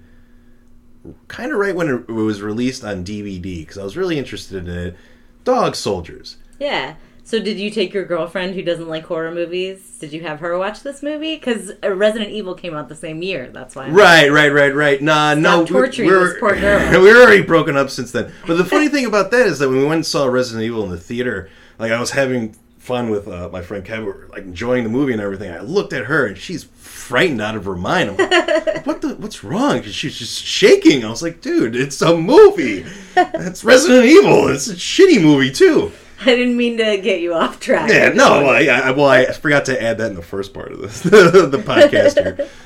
[1.28, 4.76] kind of right when it was released on DVD because I was really interested in
[4.76, 4.98] it.
[5.44, 6.38] Dog Soldiers.
[6.60, 6.96] Yeah.
[7.28, 9.98] So did you take your girlfriend who doesn't like horror movies?
[10.00, 11.36] Did you have her watch this movie?
[11.36, 13.50] Because Resident Evil came out the same year.
[13.52, 13.86] That's why.
[13.86, 15.02] I'm- Right, right, right, right.
[15.02, 17.02] Nah, no, we- torturing we're, this poor girl.
[17.02, 18.32] we're already broken up since then.
[18.46, 20.84] But the funny thing about that is that when we went and saw Resident Evil
[20.84, 24.28] in the theater, like I was having fun with uh, my friend Kevin, we were,
[24.32, 25.52] like enjoying the movie and everything.
[25.52, 28.12] I looked at her and she's frightened out of her mind.
[28.12, 29.16] I'm like, what the?
[29.16, 29.82] What's wrong?
[29.82, 31.04] She's just shaking.
[31.04, 32.86] I was like, dude, it's a movie.
[33.18, 34.50] It's Resident Evil.
[34.50, 35.92] It's a shitty movie too.
[36.22, 37.90] I didn't mean to get you off track.
[37.90, 40.72] Yeah, no, well, I, I, well, I forgot to add that in the first part
[40.72, 42.50] of this, the podcast here.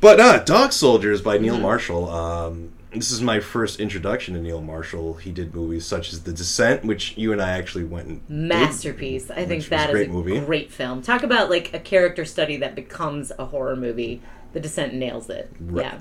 [0.00, 2.10] But uh, Dog Soldiers by Neil Marshall.
[2.10, 5.14] Um, this is my first introduction to Neil Marshall.
[5.14, 8.36] He did movies such as The Descent, which you and I actually went and did.
[8.36, 9.30] Masterpiece.
[9.30, 10.38] I think that a is a movie.
[10.40, 11.00] great film.
[11.00, 14.20] Talk about like a character study that becomes a horror movie.
[14.52, 15.50] The Descent nails it.
[15.72, 15.98] Yeah.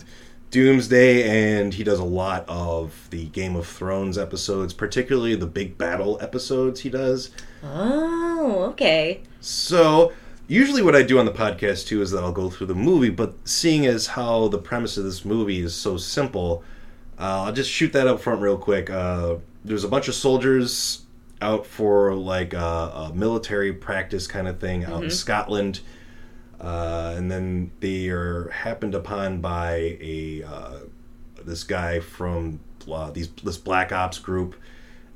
[0.54, 1.24] Doomsday,
[1.58, 6.20] and he does a lot of the Game of Thrones episodes, particularly the big battle
[6.22, 7.32] episodes he does.
[7.64, 9.22] Oh, okay.
[9.42, 10.14] So,
[10.48, 13.10] usually what I do on the podcast too is that I'll go through the movie,
[13.10, 16.64] but seeing as how the premise of this movie is so simple,
[17.18, 18.92] uh, I'll just shoot that up front real quick.
[18.92, 21.02] Uh, there's a bunch of soldiers
[21.42, 25.80] out for like a, a military practice kind of thing out in Scotland.
[26.64, 30.80] Uh, and then they are happened upon by a uh,
[31.44, 34.56] this guy from uh, these this black ops group,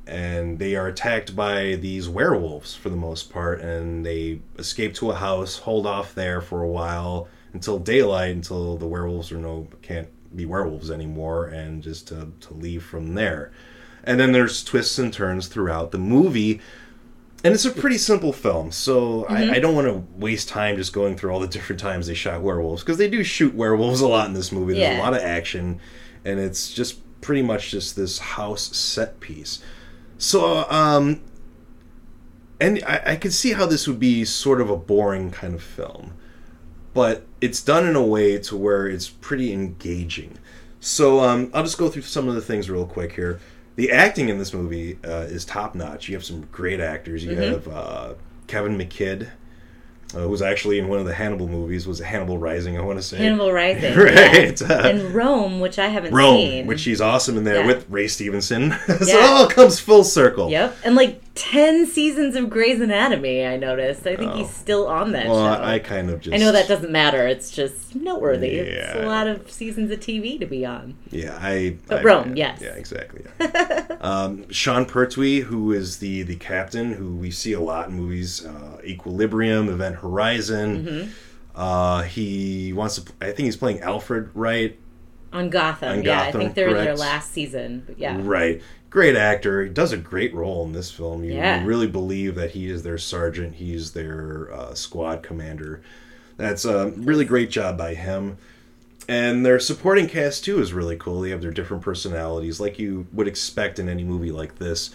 [0.05, 5.11] and they are attacked by these werewolves for the most part, and they escape to
[5.11, 9.69] a house, hold off there for a while until daylight, until the werewolves are no
[9.81, 13.53] can't be werewolves anymore, and just to to leave from there.
[14.03, 16.59] And then there's twists and turns throughout the movie
[17.43, 20.91] and it's a pretty simple film, so I, I don't want to waste time just
[20.93, 24.07] going through all the different times they shot werewolves because they do shoot werewolves a
[24.07, 24.73] lot in this movie.
[24.73, 24.99] There's Yeah.
[24.99, 25.79] a lot of action,
[26.25, 29.59] and it's just pretty much just this house set piece.
[30.17, 31.21] So, um,
[32.59, 35.61] and I, I could see how this would be sort of a boring kind of
[35.61, 36.13] film,
[36.93, 40.37] but it's done in a way to where it's pretty engaging.
[40.79, 43.39] So um, I'll just go through some of the things real quick here.
[43.77, 46.09] The acting in this movie uh, is top notch.
[46.09, 47.23] You have some great actors.
[47.23, 48.13] You have uh,
[48.47, 49.29] Kevin McKidd,
[50.15, 51.85] uh, who was actually in one of the Hannibal movies.
[51.87, 52.77] Was Hannibal Rising?
[52.77, 54.59] I want to say Hannibal Rising, Right.
[54.61, 54.87] yeah.
[54.87, 56.67] and Rome, which I haven't Rome, seen.
[56.67, 57.67] which she's awesome in there Yeah.
[57.67, 58.71] with Ray Stevenson.
[58.87, 59.15] so Yeah.
[59.17, 60.49] it all comes full circle.
[60.49, 63.45] Yep, and like ten seasons of Grey's Anatomy.
[63.45, 64.07] I noticed.
[64.07, 65.33] I think he's still on that Oh.
[65.33, 65.63] Well, show.
[65.63, 66.33] I kind of just.
[66.33, 67.27] I know that doesn't matter.
[67.27, 68.55] It's just noteworthy.
[68.55, 70.95] It's a lot of seasons of TV to be on.
[71.11, 71.77] Yeah, I.
[71.87, 72.61] But I- Rome, yeah, yes.
[72.61, 73.23] Yeah, exactly.
[73.39, 73.85] yeah.
[74.01, 78.45] um, Sean Pertwee, who is the the captain, who we see a lot in movies,
[78.45, 80.85] uh, Equilibrium, Event Horizon.
[80.85, 81.09] Mm-hmm.
[81.55, 83.11] Uh, he wants to.
[83.21, 84.77] I think he's playing Alfred, right?
[85.33, 86.21] On Gotham, On yeah.
[86.21, 88.17] I think they're in their last season, but yeah.
[88.19, 88.61] Right.
[88.89, 89.65] Great actor.
[89.65, 91.23] He does a great role in this film.
[91.23, 91.61] You, Yeah.
[91.61, 93.55] you really believe that he is their sergeant.
[93.55, 95.81] He's their uh, squad commander.
[96.37, 98.37] That's a really great job by him.
[99.09, 101.21] And their supporting cast too is really cool.
[101.21, 104.91] They have their different personalities, like you would expect in any movie like this.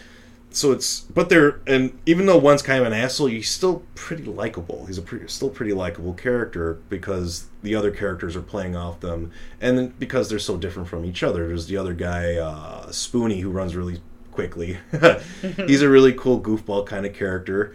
[0.57, 4.25] So it's, but they're, and even though one's kind of an asshole, he's still pretty
[4.25, 4.87] likable.
[4.87, 9.33] He's a pretty, still pretty likable character because the other characters are playing off them,
[9.61, 11.49] and because they're so different from each other.
[11.49, 14.79] There's the other guy, uh, Spoonie, who runs really quickly.
[15.67, 17.75] he's a really cool goofball kind of character,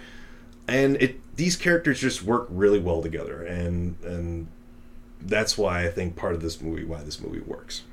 [0.68, 4.48] and it these characters just work really well together, and and
[5.22, 7.84] that's why I think part of this movie, why this movie works.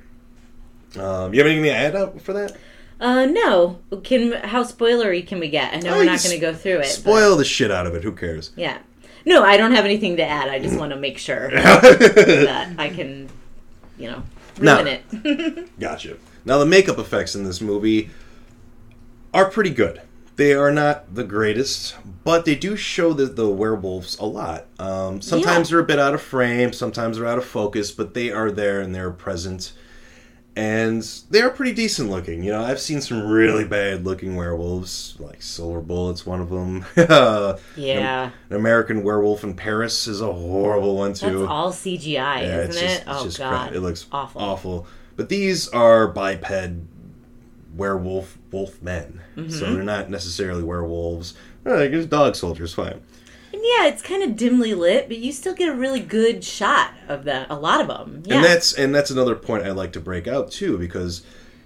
[0.96, 2.56] Um, you have anything to add up for that?
[3.04, 3.78] Uh, no.
[4.02, 5.74] Can how spoilery can we get?
[5.74, 6.78] I know Oh, we're not going to go through it.
[6.80, 8.02] but- Spoil the shit out of it.
[8.02, 8.50] Who cares?
[8.56, 8.78] yeah.
[9.26, 10.48] No, I don't have anything to add.
[10.48, 13.28] I just want to make sure that I can,
[13.98, 14.22] you know,
[14.60, 14.74] No.
[14.82, 15.70] ruin it.
[15.80, 16.16] Gotcha.
[16.44, 18.10] Now the makeup effects in this movie
[19.32, 20.02] are pretty good.
[20.36, 24.66] They are not the greatest, but they do show the, the werewolves a lot.
[24.78, 25.74] Um, sometimes Yeah.
[25.76, 28.80] they're a bit out of frame, sometimes they're out of focus, but they are there
[28.80, 29.72] and they're present.
[30.56, 32.44] And they are pretty decent looking.
[32.44, 36.84] You know, I've seen some really bad looking werewolves, like Silver Bullet's one of them.
[37.76, 38.30] yeah.
[38.50, 41.40] An American Werewolf in Paris is a horrible one too.
[41.40, 42.84] That's all CGI, Yeah, isn't it's it?
[42.98, 43.50] it's oh just god.
[43.68, 43.72] crap.
[43.72, 44.40] It looks awful.
[44.40, 44.86] awful.
[45.16, 46.46] But these are biped
[47.74, 49.50] werewolf wolf men, Mm-hmm.
[49.50, 51.34] so they're not necessarily werewolves.
[51.66, 53.00] I guess dog soldiers, fine.
[53.64, 57.24] Yeah, it's kind of dimly lit, but you still get a really good shot of
[57.24, 57.50] that.
[57.50, 58.22] A lot of them.
[58.26, 58.36] Yeah.
[58.36, 61.24] And that's and that's another point I like to break out too, because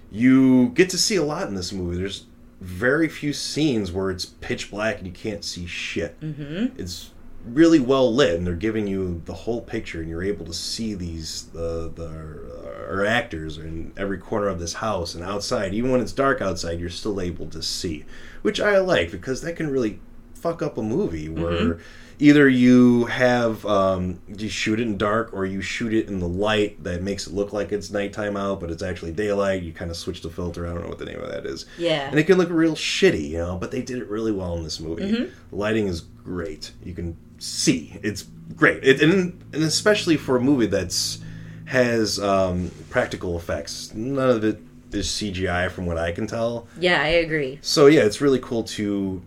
[0.09, 1.97] you get to see a lot in this movie.
[1.97, 2.25] There's
[2.61, 6.17] very few scenes where it's pitch black and you can't see shit.
[6.21, 6.79] Mm-hmm.
[6.79, 7.11] It's
[7.45, 10.93] really well lit, and they're giving you the whole picture, and you're able to see
[10.93, 15.73] these the the our actors in every corner of this house and outside.
[15.73, 18.05] Even when it's dark outside, you're still able to see,
[18.41, 19.99] which I like because that can really
[20.41, 21.79] fuck up a movie where
[22.19, 26.27] either you have um, you shoot it in dark or you shoot it in the
[26.27, 29.63] light that makes it look like it's nighttime out, but it's actually daylight.
[29.63, 30.65] You kind of switch the filter.
[30.67, 31.65] I don't know what the name of that is.
[31.77, 32.09] Yeah.
[32.09, 33.57] and it can look real shitty, you know.
[33.57, 35.11] But they did it really well in this movie.
[35.49, 36.71] The lighting is great.
[36.83, 38.23] You can see it's
[38.55, 41.19] great, it, and and especially for a movie that's
[41.65, 43.93] has um, practical effects.
[43.93, 44.59] None of it
[44.91, 46.67] is CGI, from what I can tell.
[46.79, 47.59] yeah, I agree.
[47.61, 49.21] So yeah, it's really cool to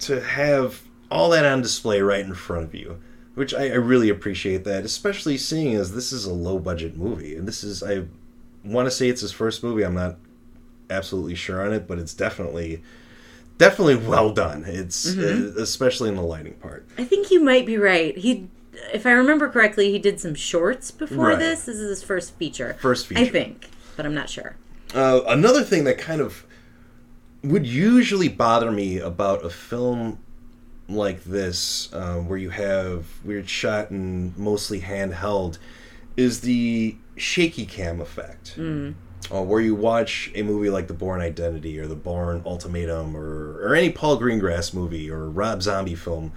[0.00, 3.00] to have all that on display right in front of you,
[3.34, 7.36] which I, I really appreciate that, especially seeing as this is a low budget movie,
[7.36, 8.04] and this is I
[8.64, 9.84] want to say it's his first movie.
[9.84, 10.16] I'm not
[10.90, 12.82] absolutely sure on it, but it's definitely
[13.58, 14.64] definitely well done.
[14.66, 16.86] It's uh, especially in the lighting part.
[16.98, 18.16] I think you might be right.
[18.18, 18.48] He,
[18.92, 21.38] if I remember correctly, he did some shorts before Right.
[21.38, 21.64] this.
[21.64, 22.76] This is his first feature.
[22.80, 24.56] First feature, I think, but I'm not sure.
[24.94, 26.44] Uh, another thing that kind of
[27.50, 30.18] would usually bother me about a film
[30.88, 35.58] like this, uh, where you have weird shot and mostly handheld,
[36.16, 38.54] is the shaky cam effect.
[39.34, 43.58] Uh, where you watch a movie like The Bourne Identity or The Bourne Ultimatum or,
[43.60, 46.32] or any Paul Greengrass movie or Rob Zombie film,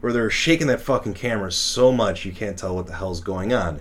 [0.00, 3.52] where they're shaking that fucking camera so much you can't tell what the hell's going
[3.52, 3.80] on.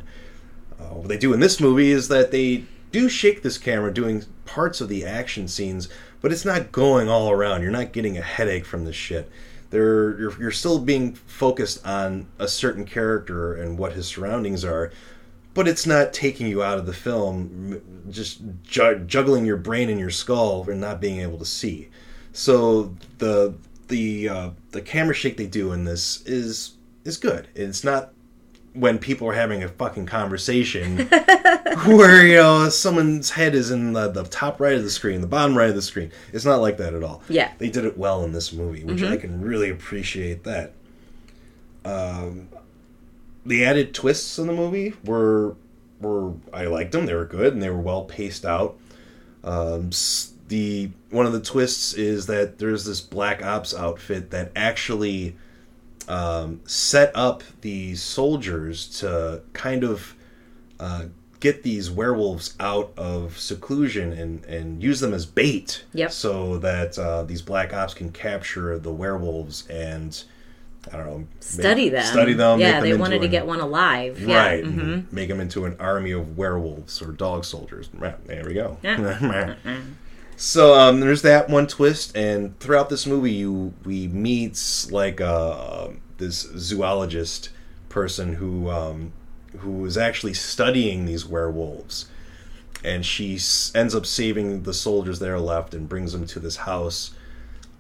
[0.80, 4.26] Uh, what they do in this movie is that they do shake this camera doing
[4.46, 5.90] parts of the action scenes,
[6.22, 7.62] but it's not going all around.
[7.62, 9.30] You're not getting a headache from this shit.
[9.72, 14.92] They're, you're, you're still being focused on a certain character and what his surroundings are,
[15.54, 19.98] but it's not taking you out of the film, just ju- juggling your brain in
[19.98, 21.90] your skull and not being able to see.
[22.34, 23.56] So the
[23.88, 27.48] the uh, the camera shake they do in this is is good.
[27.56, 28.14] It's not
[28.74, 30.98] when people are having a fucking conversation
[31.86, 35.28] where you know someone's head is in the, the top right of the screen, the
[35.28, 36.12] bottom right of the screen.
[36.34, 37.22] It's not like that at all.
[37.30, 37.52] Yeah.
[37.58, 40.74] they did it well in this movie, which I can really appreciate that.
[41.84, 42.50] Um,
[43.46, 45.56] the added twists in the movie were
[46.00, 47.06] were I liked them.
[47.06, 48.78] They were good and they were well paced out.
[49.44, 49.90] Um,
[50.48, 55.36] the one of the twists is that there's this black ops outfit that actually
[56.08, 60.16] um, set up the soldiers to kind of
[60.80, 61.06] uh,
[61.42, 65.84] get these werewolves out of seclusion and, and use them as bait.
[65.94, 66.12] Yep.
[66.12, 70.24] So that uh, these black ops can capture the werewolves and
[70.92, 72.04] I don't know Study make- them.
[72.06, 72.60] Study them.
[72.60, 74.20] Yeah, them they wanted to an- get one alive.
[74.20, 74.38] Yeah.
[74.38, 74.64] Right.
[74.66, 77.90] hmm Make them into an army of werewolves or dog soldiers.
[78.26, 78.78] There we go.
[78.82, 79.56] Yeah.
[80.38, 85.90] so um, there's that one twist, and throughout this movie, you we meet like uh,
[86.18, 87.50] this zoologist
[87.90, 89.14] person who um,
[89.60, 92.08] who is actually studying these werewolves,
[92.84, 93.40] and she
[93.76, 97.12] ends up saving the soldiers that are left and brings them to this house.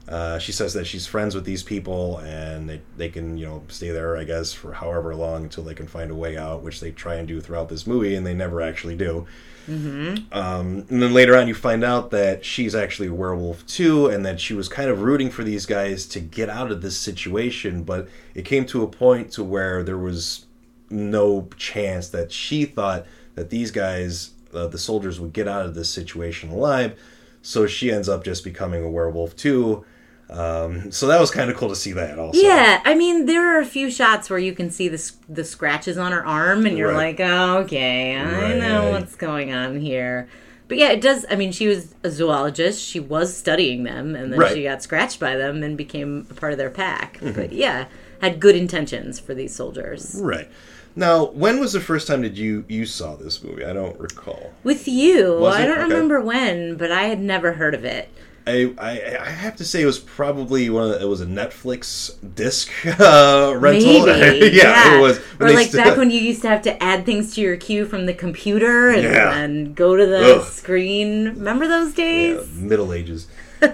[0.08, 3.64] Uh, she says that she's friends with these people and they, they can, you know,
[3.70, 6.82] stay there, I guess, for however long until they can find a way out, which
[6.82, 9.26] they try and do throughout this movie, and they never actually do.
[9.70, 10.34] Mm-hmm.
[10.34, 14.26] Um, and then later on, you find out that she's actually a werewolf too, and
[14.26, 17.84] that she was kind of rooting for these guys to get out of this situation,
[17.84, 20.46] but it came to a point to where there was
[20.92, 25.74] no chance that she thought that these guys, uh, the soldiers, would get out of
[25.76, 27.00] this situation alive.
[27.42, 29.86] So she ends up just becoming a werewolf too.
[30.30, 32.40] Um, so that was kind of cool to see that also.
[32.40, 35.98] Yeah, I mean, there are a few shots where you can see the the scratches
[35.98, 37.18] on her arm, and you're Right.
[37.18, 38.58] like, oh, okay, I Right.
[38.58, 40.30] know what's going on here.
[40.70, 41.26] But yeah, it does.
[41.30, 42.82] I mean, she was a zoologist.
[42.82, 44.52] She was studying them, and then Right.
[44.52, 44.56] Mm-hmm.
[44.56, 47.20] she got scratched by them and became a part of their pack.
[47.22, 47.86] But yeah,
[48.22, 50.16] had good intentions for these soldiers.
[50.22, 50.48] Right.
[50.96, 53.64] Now, when was the first time that you you saw this movie?
[53.66, 54.52] I don't recall.
[54.64, 55.68] With you, Was I it?
[55.68, 55.88] don't Okay.
[55.94, 58.10] remember when, but I had never heard of it.
[58.48, 61.28] I, I I have to say it was probably one of the, it was a
[61.28, 64.06] Netflix disc uh, rental.
[64.08, 65.20] Maybe, yeah, it was.
[65.40, 67.86] Or like still- back when you used to have to add things to your queue
[67.86, 69.36] from the computer and, Yeah.
[69.38, 70.46] and go to the Ugh.
[70.48, 71.26] screen.
[71.26, 72.52] Remember those yeah, days?
[72.56, 73.28] Middle Ages.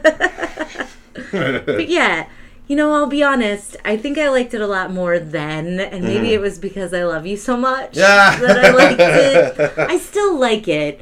[1.32, 2.28] But yeah,
[2.68, 3.78] you know, I'll be honest.
[3.86, 7.04] I think I liked it a lot more then, and maybe it was because I
[7.04, 8.00] love you so much Mm-hmm.
[8.00, 8.40] Yeah.
[8.54, 9.78] that I liked it.
[9.90, 11.00] I still like it,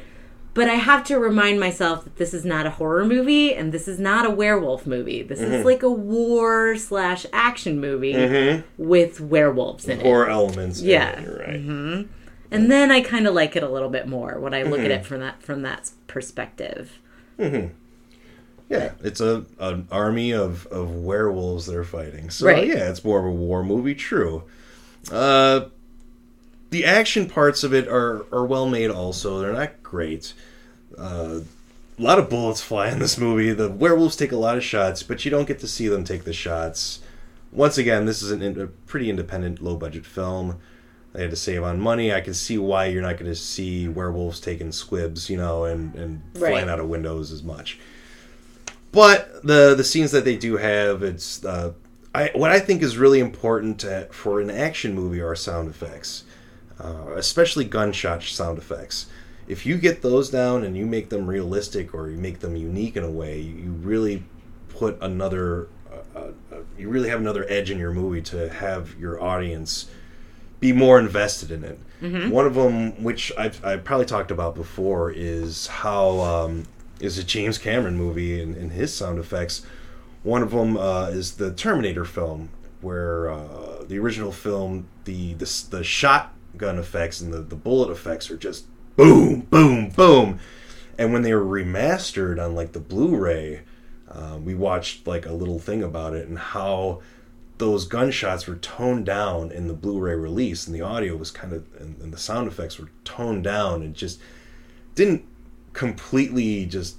[0.54, 3.86] but I have to remind myself that this is not a horror movie and this
[3.88, 5.22] is not a werewolf movie.
[5.22, 5.52] This Mm-hmm.
[5.52, 10.02] is like a war slash action movie with werewolves in it.
[10.02, 10.80] Horror elements.
[10.80, 11.18] Yeah.
[11.18, 12.06] it, you're right.
[12.52, 14.84] And then I kind of like it a little bit more when I look Mm-hmm.
[14.84, 17.00] at it from that from that perspective.
[18.68, 22.30] Yeah, it's a an army of, of werewolves they're fighting.
[22.30, 22.66] So Right.
[22.66, 23.94] yeah, it's more of a war movie.
[23.94, 24.42] True.
[25.10, 25.66] Uh,
[26.70, 28.90] the action parts of it are are well made.
[28.90, 30.32] Also, they're not great.
[30.98, 31.40] Uh,
[31.98, 33.52] a lot of bullets fly in this movie.
[33.52, 36.24] The werewolves take a lot of shots, but you don't get to see them take
[36.24, 37.00] the shots.
[37.52, 40.58] Once again, this is an, in- a pretty independent, low budget film.
[41.14, 42.12] They had to save on money.
[42.12, 45.94] I can see why you're not going to see werewolves taking squibs, you know, and,
[45.94, 46.50] and Right.
[46.50, 47.78] flying out of windows as much.
[48.92, 51.72] But the the scenes that they do have, it's uh,
[52.14, 56.24] I what I think is really important to, for an action movie are sound effects,
[56.80, 59.06] uh, especially gunshot sound effects.
[59.48, 62.96] If you get those down and you make them realistic or you make them unique
[62.96, 64.24] in a way, you really
[64.68, 65.68] put another,
[66.16, 69.86] uh, uh, you really have another edge in your movie to have your audience
[70.58, 71.78] be more invested in it.
[72.30, 76.64] One of them, which I've, I've probably talked about before, is how um,
[77.00, 79.64] is a James Cameron movie and, and his sound effects.
[80.22, 82.48] One of them uh, is the Terminator film,
[82.80, 88.30] where uh, the original film, the the, the shotgun effects and the, the bullet effects
[88.30, 90.40] are just boom, boom, boom.
[90.98, 93.62] And when they were remastered on like the Blu-ray,
[94.10, 97.02] uh, we watched like a little thing about it and how
[97.58, 101.66] those gunshots were toned down in the Blu-ray release, and the audio was kind of
[101.78, 104.20] and, and the sound effects were toned down, and just
[104.94, 105.24] didn't
[105.76, 106.96] completely just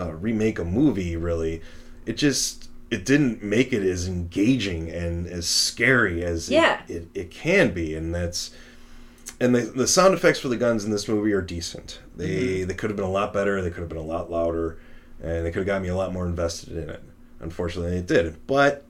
[0.00, 1.16] uh, remake a movie.
[1.16, 1.60] Really,
[2.06, 6.82] it just it didn't make it as engaging and as scary as it- Yeah.
[6.88, 8.50] it, it, can be, and that's
[9.40, 12.00] and the, the sound effects for the guns in this movie are decent.
[12.16, 13.60] They they could have been a lot better.
[13.62, 14.78] They could have been a lot louder,
[15.22, 17.02] and they could have got me a lot more invested in it.
[17.40, 18.46] Unfortunately, it did.
[18.46, 18.84] But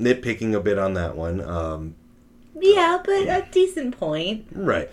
[0.00, 1.40] nitpicking a bit on that one.
[1.40, 1.94] Um,
[2.58, 4.46] Yeah, but a decent point.
[4.52, 4.90] right.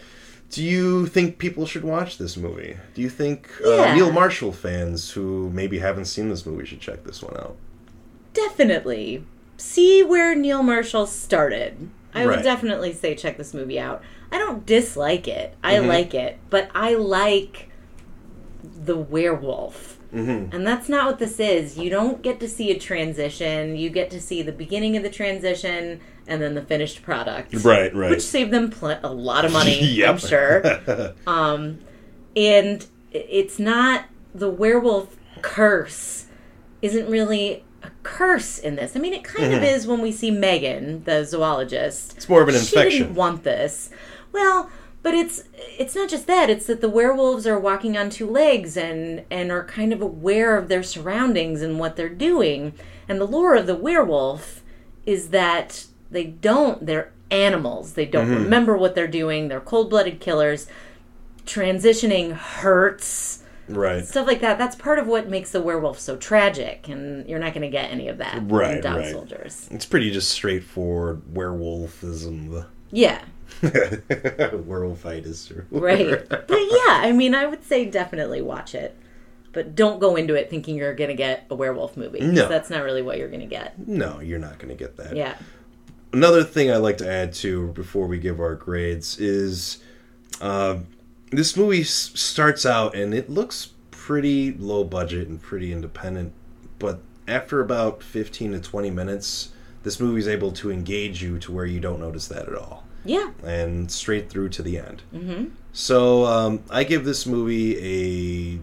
[0.49, 2.77] Do you think people should watch this movie?
[2.93, 7.03] Do you think uh, Neil Marshall fans who maybe haven't seen this movie should check
[7.03, 7.57] this one out?
[8.33, 9.23] Definitely.
[9.57, 11.89] See where Neil Marshall started.
[12.13, 12.37] I Right.
[12.37, 14.01] would definitely say check this movie out.
[14.31, 15.55] I don't dislike it.
[15.63, 15.87] I Mm-hmm.
[15.87, 17.69] like it, but I like
[18.63, 19.96] the werewolf.
[20.13, 20.55] Mm-hmm.
[20.55, 21.77] And that's not what this is.
[21.77, 23.75] You don't get to see a transition.
[23.75, 27.53] You get to see the beginning of the transition and then the finished product.
[27.63, 28.09] Right, right.
[28.11, 30.09] Which saved them pl- a lot of money, Yep.
[30.09, 31.13] I'm sure.
[31.27, 31.79] um,
[32.35, 36.25] and it's not the werewolf curse
[36.81, 38.95] isn't really a curse in this.
[38.95, 42.09] I mean, it kind of is when we see Megan, the zoologist.
[42.09, 42.17] Mm-hmm.
[42.17, 43.01] It's more of an She infection.
[43.03, 43.89] didn't want this.
[44.31, 44.69] Well,
[45.07, 46.49] but it's it's not just that.
[46.49, 50.57] It's that the werewolves are walking on two legs and and are kind of aware
[50.57, 52.73] of their surroundings and what they're doing.
[53.07, 54.63] And the lore of the werewolf
[55.05, 56.85] is that they don't.
[56.85, 57.93] They're animals.
[57.93, 58.43] They don't Mm-hmm.
[58.43, 59.47] remember what they're doing.
[59.47, 60.67] They're cold-blooded killers.
[61.45, 64.05] Transitioning hurts right.
[64.05, 64.57] stuff like that.
[64.57, 67.89] That's part of what makes the werewolf so tragic, and you're not going to get
[67.91, 69.11] any of that Right, in Dog right.
[69.13, 69.69] Soldiers.
[69.71, 72.65] It's pretty just straightforward werewolfism.
[72.91, 73.21] Yeah,
[73.61, 75.51] Werewolfitis.
[75.55, 76.27] Or right.
[76.29, 78.95] but yeah, I mean, I would say definitely watch it,
[79.53, 82.19] but don't go into it thinking you're going to get a werewolf movie.
[82.19, 82.47] 'cause No.
[82.47, 83.87] that's not really what you're going to get.
[83.87, 85.15] No, you're not going to get that.
[85.15, 85.35] Yeah,
[86.13, 89.79] Another thing I like to add to before we give our grades is
[90.39, 90.77] uh,
[91.31, 96.31] this movie s- starts out and it looks pretty low budget and pretty independent,
[96.79, 99.49] but after about 15 to 20 minutes,
[99.83, 102.85] this movie is able to engage you to where you don't notice that at all.
[103.07, 105.01] Yeah, and straight through to the end.
[105.13, 105.45] Mm-hmm.
[105.73, 108.59] So um, I give this movie a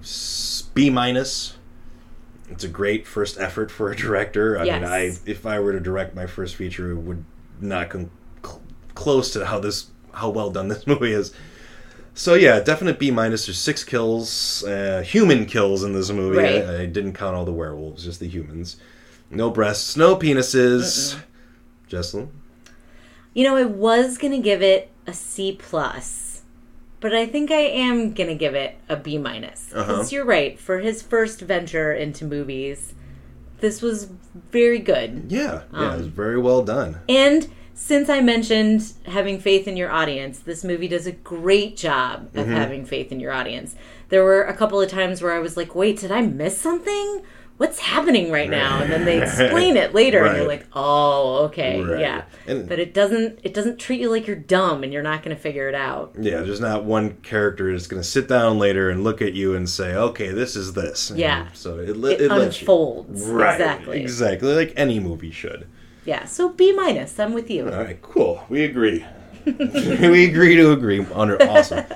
[0.75, 1.57] B minus.
[2.51, 4.59] It's a great first effort for a director.
[4.59, 7.25] I mean, I if I were to direct my first feature, it would
[7.61, 8.11] not come
[8.45, 8.61] cl-
[8.95, 11.33] close to how this how well done this movie is.
[12.15, 13.47] So yeah, definite B minus.
[13.47, 16.39] There's six kills, uh, human kills in this movie.
[16.39, 16.65] Right.
[16.65, 18.77] I, I didn't count all the werewolves, just the humans.
[19.31, 21.19] No breasts, no penises.
[21.89, 22.29] Jesselyn.
[23.35, 26.43] You know, I was gonna give it a C plus,
[27.01, 29.67] but I think I am gonna give it a B minus.
[29.69, 30.05] Because Uh-huh.
[30.11, 30.59] you're right.
[30.59, 32.95] For his first venture into movies,
[33.61, 34.09] this was
[34.53, 35.25] very good.
[35.29, 36.99] Yeah, yeah, Um, it was very well done.
[37.09, 42.29] And since I mentioned having faith in your audience, this movie does a great job
[42.37, 43.75] of having faith in your audience.
[44.11, 47.23] There were a couple of times where I was like, wait, did I miss something?
[47.57, 48.83] What's happening right now?
[48.83, 51.81] And then they explain it later and you're like, "Oh, okay.
[51.81, 52.01] Right.
[52.01, 55.23] Yeah." And- but it doesn't it doesn't treat you like you're dumb and you're not
[55.23, 56.15] going to figure it out.
[56.19, 59.55] Yeah, there's not one character that's going to sit down later and look at you
[59.55, 61.47] and say, "Okay, this is this." And Yeah.
[61.53, 63.23] So it, It, it lets you- unfolds.
[63.23, 63.53] Right.
[63.55, 64.01] Exactly.
[64.03, 64.55] Exactly.
[64.55, 65.69] Like any movie should.
[66.05, 66.25] Yeah.
[66.25, 67.21] So B minus.
[67.21, 67.71] I'm with you.
[67.71, 68.03] All right.
[68.03, 68.45] Cool.
[68.49, 69.07] We agree.
[69.47, 71.07] we agree to agree.
[71.15, 71.85] Under awesome.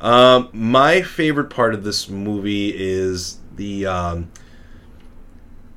[0.00, 4.30] Um, my favorite part of this movie is the um,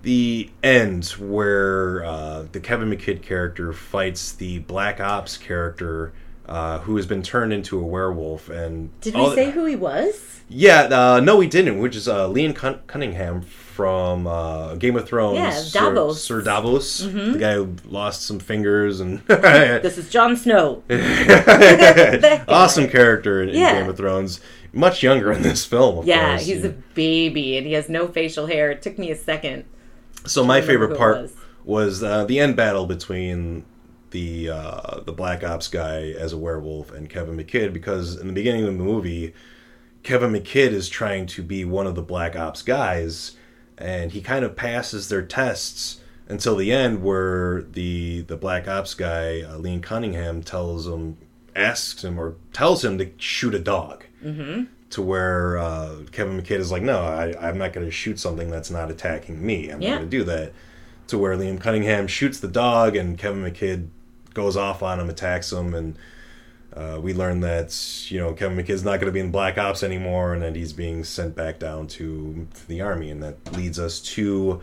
[0.04, 6.14] the end where uh, the Kevin McKidd character fights the Black Ops character.
[6.47, 10.41] Uh, who has been turned into a werewolf and Did we say who he was?
[10.49, 11.78] Yeah, uh, no, we didn't.
[11.80, 15.38] Which is uh, Liam Cun- Cunningham from uh, Game of Thrones.
[15.38, 16.18] Yeah, Sir- Davos.
[16.18, 16.26] Mm-hmm.
[16.28, 16.97] Sir, Davos,
[17.34, 20.84] the guy who lost some fingers and This is Jon Snow.
[22.49, 24.41] awesome character in, in Game of Thrones.
[24.74, 25.99] Much younger in this film.
[25.99, 26.45] Of Yeah, course.
[26.47, 28.72] he's a baby and he has no facial hair.
[28.72, 29.64] It took me a second.
[30.26, 31.36] So my favorite part was.
[31.63, 33.65] was, uh, the end battle between
[34.11, 38.34] the uh, the Black Ops guy as a werewolf and Kevin McKidd because in the
[38.34, 39.34] beginning of the movie,
[40.03, 43.38] Kevin McKidd is trying to be one of the Black Ops guys,
[43.78, 48.93] and he kind of passes their tests until the end, where the the Black Ops
[48.93, 51.17] guy, uh, Liam Cunningham, tells him,
[51.55, 54.05] asks him, or tells him to shoot a dog.
[54.24, 54.65] Mm-hmm.
[54.92, 58.50] To where uh, Kevin McKidd is like, no, I, I'm not going to shoot something
[58.50, 59.70] that's not attacking me.
[59.70, 59.92] I'm Yeah.
[59.92, 60.54] not going to do that.
[61.08, 63.88] To where Liam Cunningham shoots the dog, and Kevin McKidd
[64.34, 65.98] goes off on him, attacks him, and
[66.74, 67.76] uh, we learn that
[68.10, 70.72] you know Kevin McKidd's not going to be in Black Ops anymore, and that he's
[70.72, 74.62] being sent back down to the army, and that leads us to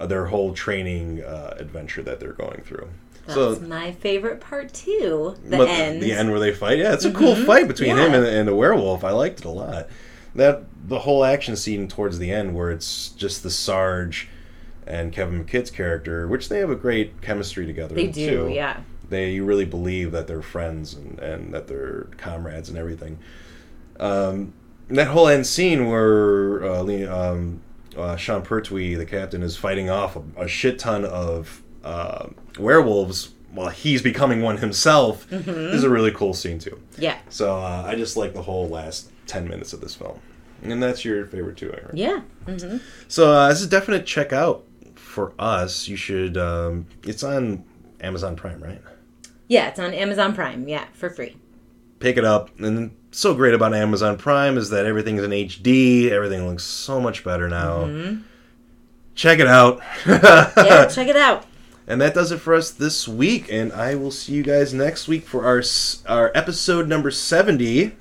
[0.00, 2.88] uh, their whole training uh, adventure that they're going through.
[3.26, 5.36] That's so my favorite part too.
[5.44, 6.02] The but end.
[6.02, 8.54] the end where they fight, yeah, it's a cool fight between him and, and the
[8.54, 9.04] werewolf.
[9.04, 9.88] I liked it a lot.
[10.34, 14.28] That the whole action scene towards the end, where it's just the Sarge
[14.86, 17.94] and Kevin McKidd's character, which they have a great chemistry together.
[17.94, 18.80] They do, too yeah.
[19.08, 23.18] they you really believe that they're friends and, and that they're comrades and everything.
[24.00, 24.54] Um,
[24.88, 27.60] that whole end scene where uh, um,
[27.96, 32.28] uh, Sean Pertwee, the captain, is fighting off a, a shit ton of uh,
[32.58, 36.78] werewolves while he's becoming one himself is a really cool scene too.
[36.98, 37.18] Yeah.
[37.28, 40.18] So uh, I just like the whole last ten minutes of this film,
[40.62, 41.98] and that's your favorite too, I heard.
[41.98, 42.20] Yeah.
[43.08, 44.64] So uh, this is a definite check out
[44.94, 45.86] for us.
[45.88, 46.36] You should.
[46.38, 47.64] Um, it's on
[48.00, 48.80] Amazon Prime, right?
[49.48, 50.66] Yeah, it's on Amazon Prime.
[50.66, 51.36] Yeah, for free.
[52.00, 52.58] pick it up.
[52.58, 56.10] And so great about Amazon Prime is that everything's in HD.
[56.10, 58.16] Everything looks so much better now.
[59.14, 59.82] Check it out.
[60.06, 61.44] Yeah, check it out.
[61.86, 63.52] And that does it for us this week.
[63.52, 65.62] And I will see you guys next week for our
[66.06, 67.92] our episode number seventy.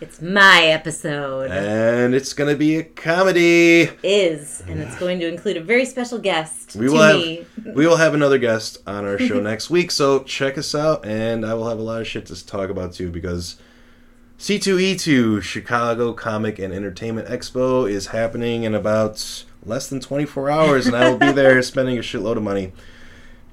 [0.00, 1.50] It's my episode.
[1.50, 3.88] And it's gonna be a comedy.
[4.02, 7.86] is, and it's going to include a very special guest We to will have we
[7.86, 11.54] will have another guest on our show next week, so check us out, and I
[11.54, 13.56] will have a lot of shit to talk about too because
[14.38, 20.96] C2E2 Chicago Comic and Entertainment Expo is happening in about less than 24 hours, and
[20.96, 22.72] I will be there spending a shitload of money.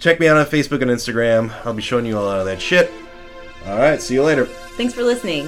[0.01, 1.53] Check me out on Facebook and Instagram.
[1.63, 2.91] I'll be showing you a lot of that shit.
[3.67, 4.45] All right, see you later.
[4.45, 5.47] Thanks for listening.